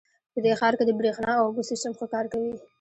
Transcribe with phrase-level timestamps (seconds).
[0.33, 2.53] په دې ښار کې د بریښنا او اوبو سیسټم ښه کار کوي